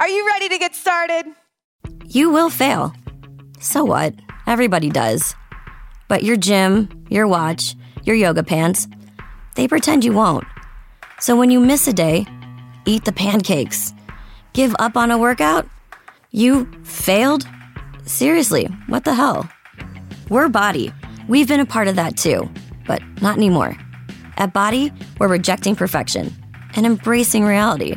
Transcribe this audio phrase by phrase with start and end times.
[0.00, 1.26] Are you ready to get started?
[2.06, 2.92] You will fail.
[3.60, 4.14] So what?
[4.46, 5.34] Everybody does.
[6.08, 8.88] But your gym, your watch, your yoga pants,
[9.56, 10.44] they pretend you won't.
[11.20, 12.26] So when you miss a day,
[12.86, 13.92] eat the pancakes.
[14.52, 15.68] Give up on a workout?
[16.30, 17.46] You failed?
[18.06, 19.48] Seriously, what the hell?
[20.28, 20.92] We're Body.
[21.28, 22.48] We've been a part of that too,
[22.86, 23.76] but not anymore.
[24.36, 26.32] At Body, we're rejecting perfection
[26.74, 27.96] and embracing reality.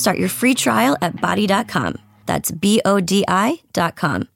[0.00, 1.94] Start your free trial at body.com.
[2.26, 4.28] That's B O D I.com.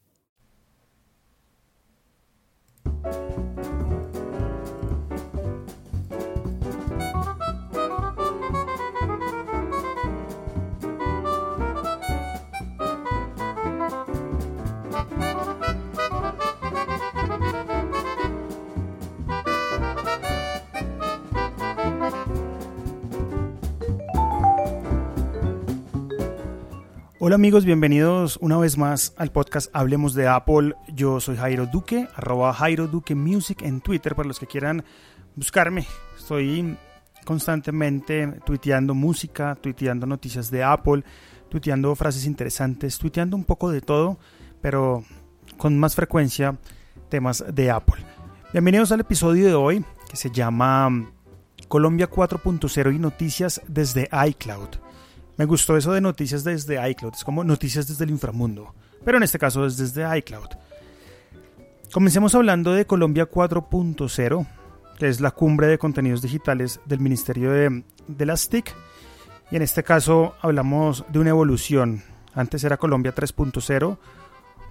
[27.27, 30.75] Hola amigos, bienvenidos una vez más al podcast Hablemos de Apple.
[30.93, 34.85] Yo soy Jairo Duque, arroba Jairo Duque Music en Twitter para los que quieran
[35.35, 35.87] buscarme.
[36.19, 36.77] Estoy
[37.25, 41.03] constantemente tuiteando música, tuiteando noticias de Apple,
[41.49, 44.19] tuiteando frases interesantes, tuiteando un poco de todo,
[44.61, 45.03] pero
[45.57, 46.59] con más frecuencia
[47.09, 48.05] temas de Apple.
[48.53, 51.11] Bienvenidos al episodio de hoy que se llama
[51.69, 54.84] Colombia 4.0 y noticias desde iCloud.
[55.37, 58.75] Me gustó eso de noticias desde iCloud, es como noticias desde el inframundo,
[59.05, 60.49] pero en este caso es desde iCloud.
[61.93, 64.47] Comencemos hablando de Colombia 4.0,
[64.99, 68.75] que es la cumbre de contenidos digitales del Ministerio de, de las TIC,
[69.51, 72.03] y en este caso hablamos de una evolución.
[72.35, 73.99] Antes era Colombia 3.0,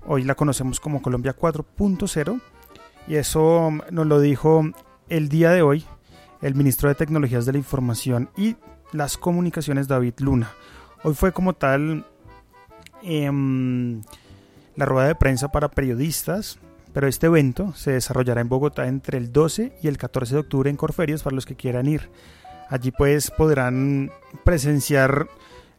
[0.05, 2.41] hoy la conocemos como Colombia 4.0,
[3.07, 4.63] y eso nos lo dijo
[5.09, 5.85] el día de hoy
[6.41, 8.55] el ministro de Tecnologías de la Información y
[8.93, 10.51] las comunicaciones David Luna.
[11.03, 12.05] Hoy fue como tal
[13.03, 13.29] eh,
[14.75, 16.59] la rueda de prensa para periodistas,
[16.93, 20.69] pero este evento se desarrollará en Bogotá entre el 12 y el 14 de octubre
[20.69, 22.09] en Corferias para los que quieran ir.
[22.69, 24.11] Allí pues podrán
[24.43, 25.27] presenciar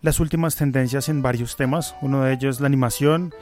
[0.03, 3.33] las últimas tendencias en varios temas, uno de ellos la animación,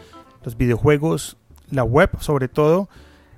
[0.44, 1.36] los videojuegos,
[1.70, 2.88] la web sobre todo,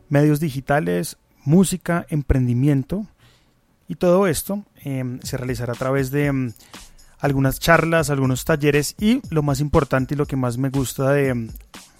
[0.09, 3.07] medios digitales, música, emprendimiento,
[3.89, 6.53] y todo esto eh, se realizará a través de um,
[7.19, 11.33] algunas charlas, algunos talleres y lo más importante y lo que más me gusta de
[11.33, 11.49] um,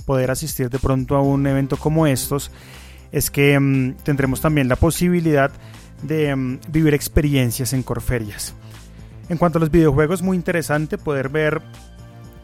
[0.07, 2.51] poder asistir de pronto a un evento como estos
[3.13, 5.53] es que tendremos también la posibilidad
[6.03, 8.55] de vivir experiencias en Corferias.
[9.29, 11.63] En cuanto a los videojuegos, muy interesante poder ver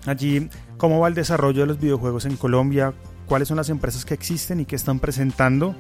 [0.06, 0.48] allí
[0.78, 2.94] cómo va el desarrollo de los videojuegos en Colombia,
[3.26, 5.74] cuáles son las empresas que existen y que están presentando.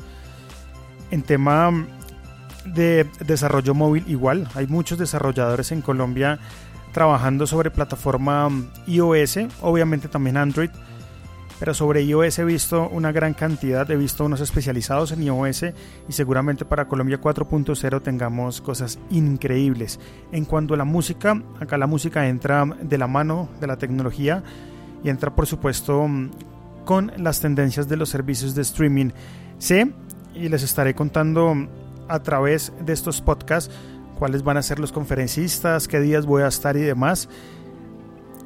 [1.10, 1.86] En tema
[2.64, 4.48] de desarrollo móvil igual.
[4.54, 6.38] Hay muchos desarrolladores en Colombia
[6.92, 10.70] trabajando sobre plataforma um, iOS, obviamente también Android,
[11.58, 15.64] pero sobre iOS he visto una gran cantidad, he visto unos especializados en iOS
[16.08, 20.00] y seguramente para Colombia 4.0 tengamos cosas increíbles.
[20.32, 24.42] En cuanto a la música, acá la música entra de la mano de la tecnología
[25.04, 26.30] y entra por supuesto um,
[26.84, 29.10] con las tendencias de los servicios de streaming.
[29.58, 29.92] Sé
[30.34, 31.54] y les estaré contando
[32.10, 33.72] a través de estos podcasts
[34.18, 37.28] cuáles van a ser los conferencistas, qué días voy a estar y demás.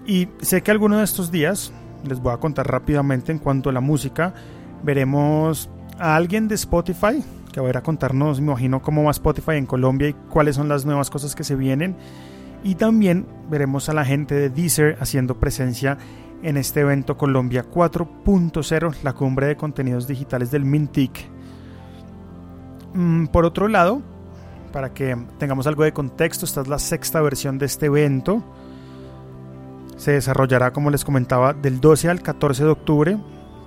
[0.06, 1.72] Y sé que alguno de estos días
[2.06, 4.34] Les voy a contar rápidamente en cuanto a la música.
[4.82, 9.12] Veremos a alguien de Spotify que va a ir a contarnos, me imagino, cómo va
[9.12, 11.96] Spotify en Colombia y cuáles son las nuevas cosas que se vienen.
[12.64, 15.96] Y también veremos a la gente de Deezer haciendo presencia
[16.42, 21.30] en este evento Colombia 4.0, la cumbre de contenidos digitales del Mintic.
[22.94, 24.02] Mm, por otro lado,
[24.72, 28.42] para que tengamos algo de contexto, esta es la sexta versión de este evento.
[29.96, 33.18] Se desarrollará, como les comentaba, del 12 al 14 de octubre,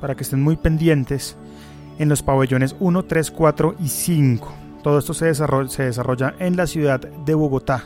[0.02, 1.38] para que estén muy pendientes
[2.00, 4.54] en los pabellones 1, 3, 4 y 5.
[4.84, 7.84] Todo esto se desarrolla, en la ciudad de Bogotá.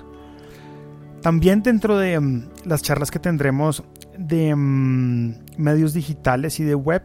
[1.21, 3.83] También dentro de um, las charlas que tendremos
[4.17, 7.03] de um, medios digitales y de web,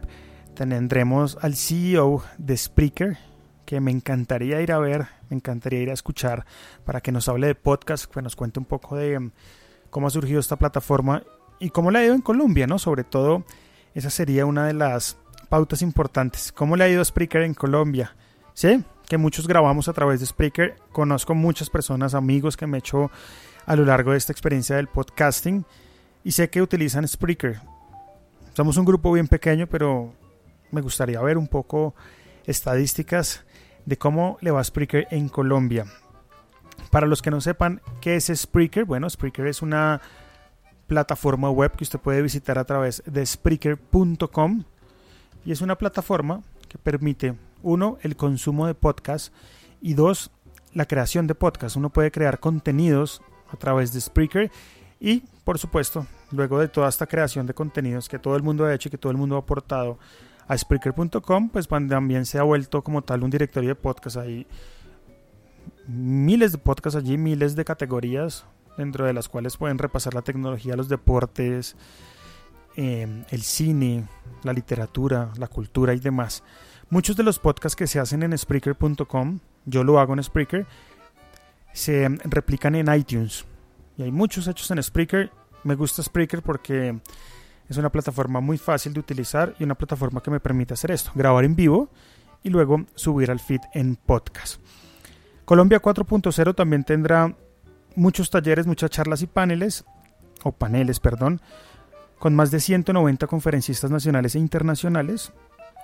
[0.55, 3.17] tendremos al CEO de Spreaker,
[3.67, 6.45] que me encantaría ir a ver, me encantaría ir a escuchar
[6.85, 9.31] para que nos hable de podcast, que nos cuente un poco de um,
[9.89, 11.23] cómo ha surgido esta plataforma
[11.59, 12.79] y cómo le ha ido en Colombia, ¿no?
[12.79, 13.43] Sobre todo,
[13.93, 15.17] esa sería una de las
[15.49, 16.53] pautas importantes.
[16.53, 18.15] ¿Cómo le ha ido a Spreaker en Colombia?
[18.53, 20.77] Sé que muchos grabamos a través de Spreaker.
[20.93, 23.11] Conozco muchas personas, amigos que me he hecho
[23.65, 25.65] a lo largo de esta experiencia del podcasting
[26.23, 27.59] y sé que utilizan Spreaker.
[28.53, 30.13] Somos un grupo bien pequeño, pero
[30.71, 31.95] me gustaría ver un poco
[32.45, 33.43] estadísticas
[33.87, 35.85] de cómo le va a Spreaker en Colombia.
[36.91, 40.01] Para los que no sepan qué es Spreaker, bueno, Spreaker es una
[40.87, 44.65] plataforma web que usted puede visitar a través de Spreaker.com
[45.45, 49.33] y es una plataforma que permite, uno, el consumo de podcast
[49.81, 50.31] y dos,
[50.73, 51.77] la creación de podcast.
[51.77, 54.51] Uno puede crear contenidos a través de Spreaker
[54.99, 58.73] y, por supuesto, luego de toda esta creación de contenidos que todo el mundo ha
[58.73, 59.97] hecho y que todo el mundo ha aportado
[60.47, 64.17] a Spreaker.com, pues también se ha vuelto como tal un directorio de podcast.
[64.17, 64.47] Hay
[65.87, 68.45] miles de podcasts allí, miles de categorías,
[68.77, 71.75] dentro de las cuales pueden repasar la tecnología, los deportes,
[72.79, 74.05] Em, el cine,
[74.43, 76.43] la literatura, la cultura y demás.
[76.91, 80.67] Muchos de los podcasts que se hacen en Spreaker.com, yo lo hago en Spreaker,
[81.73, 83.45] se replican en iTunes.
[83.97, 85.31] Y hay muchos hechos en Spreaker.
[85.63, 86.99] Me gusta Spreaker porque
[87.69, 91.11] es una plataforma muy fácil de utilizar y una plataforma que me permite hacer esto,
[91.15, 91.89] grabar en vivo
[92.43, 94.61] y luego subir al feed en podcast.
[95.45, 97.35] Colombia 4.0 también tendrá
[97.95, 99.85] muchos talleres, muchas charlas y paneles,
[100.43, 101.41] o paneles, perdón,
[102.19, 105.31] con más de 190 conferencistas nacionales e internacionales.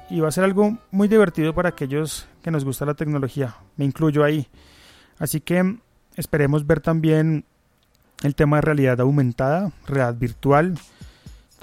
[0.09, 3.56] Y va a ser algo muy divertido para aquellos que nos gusta la tecnología.
[3.77, 4.47] Me incluyo ahí.
[5.18, 5.77] Así que
[6.15, 7.45] esperemos ver también
[8.21, 10.77] el tema de realidad aumentada, realidad virtual.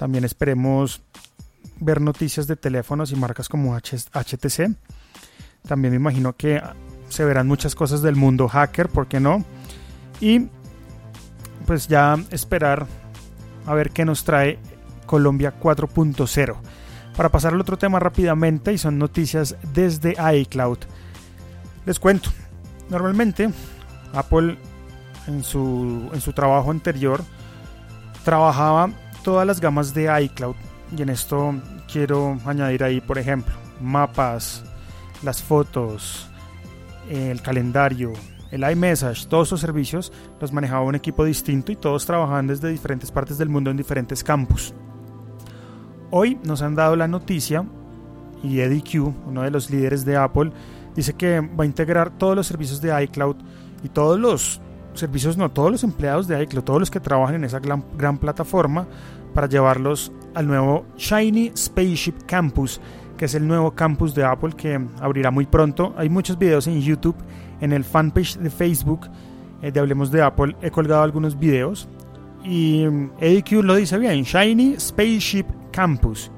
[0.01, 1.03] También esperemos
[1.79, 4.75] ver noticias de teléfonos y marcas como HTC.
[5.67, 6.59] También me imagino que
[7.07, 9.45] se verán muchas cosas del mundo hacker, ¿por qué no?
[10.19, 10.47] Y
[11.67, 12.87] pues ya esperar
[13.67, 14.57] a ver qué nos trae
[15.05, 16.55] Colombia 4.0.
[17.15, 20.79] Para pasar al otro tema rápidamente y son noticias desde iCloud.
[21.85, 22.31] Les cuento,
[22.89, 23.51] normalmente
[24.15, 24.57] Apple
[25.27, 27.23] en su, en su trabajo anterior
[28.25, 28.89] trabajaba
[29.23, 30.55] todas las gamas de iCloud
[30.95, 31.55] y en esto
[31.91, 34.63] quiero añadir ahí por ejemplo mapas,
[35.23, 36.29] las fotos,
[37.09, 38.13] el calendario,
[38.51, 43.11] el iMessage, todos esos servicios los manejaba un equipo distinto y todos trabajaban desde diferentes
[43.11, 44.73] partes del mundo en diferentes campus.
[46.11, 47.65] Hoy nos han dado la noticia
[48.43, 50.51] y Eddie Q, uno de los líderes de Apple,
[50.95, 53.37] dice que va a integrar todos los servicios de iCloud
[53.83, 54.61] y todos los
[54.93, 58.17] servicios, no, todos los empleados de iCloud, todos los que trabajan en esa gran, gran
[58.17, 58.87] plataforma
[59.33, 62.81] para llevarlos al nuevo Shiny Spaceship Campus,
[63.17, 65.93] que es el nuevo campus de Apple que abrirá muy pronto.
[65.97, 67.15] Hay muchos videos en YouTube
[67.61, 69.07] en el fanpage de Facebook
[69.61, 71.87] eh, de Hablemos de Apple he colgado algunos videos
[72.43, 76.31] y ADQ mm, lo dice bien, Shiny Spaceship Campus.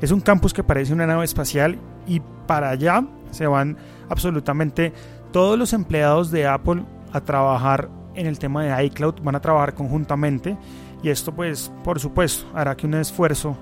[0.00, 3.76] Es un campus que parece una nave espacial y para allá se van
[4.08, 4.92] absolutamente
[5.32, 9.74] todos los empleados de Apple a trabajar en el tema de iCloud, van a trabajar
[9.74, 10.56] conjuntamente
[11.02, 13.56] y esto pues por supuesto hará que un esfuerzo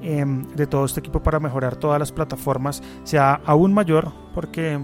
[0.00, 4.78] em, de todo este equipo para mejorar todas las plataformas sea aún mayor porque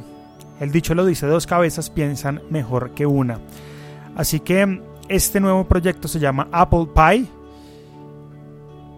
[0.60, 3.38] el dicho lo dice, dos cabezas piensan mejor que una.
[4.16, 7.26] Así que este nuevo proyecto se llama Apple Pie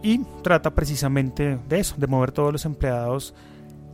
[0.03, 3.35] y trata precisamente de eso, de mover todos los empleados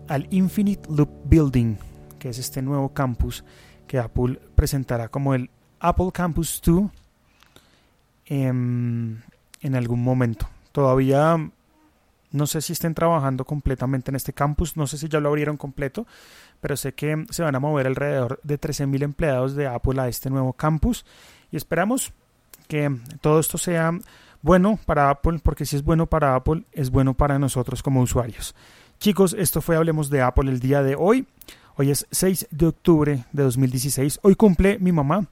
[0.09, 1.77] al Infinite Loop Building,
[2.21, 3.45] que es este nuevo campus
[3.87, 5.51] que Apple presentará como el
[5.81, 6.91] Apple Campus 2
[8.27, 9.23] en,
[9.61, 10.49] en algún momento.
[10.73, 11.39] Todavía
[12.33, 15.57] no sé si estén trabajando completamente en este campus, no sé si ya lo abrieron
[15.57, 16.07] completo,
[16.61, 20.31] pero sé que se van a mover alrededor de 13.000 empleados de Apple a este
[20.31, 21.05] nuevo campus
[21.51, 22.13] y esperamos
[22.69, 23.93] que todo esto sea
[24.43, 28.55] bueno para Apple, porque si es bueno para Apple, es bueno para nosotros como usuarios.
[28.99, 31.27] Chicos, esto fue Hablemos de Apple el día de hoy.
[31.79, 34.21] Hoy es 6 de octubre de 2016.
[34.23, 35.27] Hoy cumple mi mamá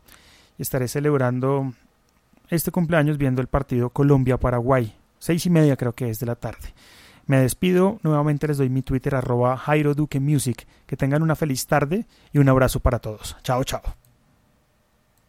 [0.58, 1.72] y estaré celebrando
[2.50, 4.94] este cumpleaños viendo el partido Colombia-Paraguay.
[5.18, 6.74] Seis y media creo que es de la tarde.
[7.26, 10.66] Me despido, nuevamente les doy mi Twitter arroba Jairo Duque Music.
[10.86, 13.38] Que tengan una feliz tarde y un abrazo para todos.
[13.42, 14.03] Chao, chao.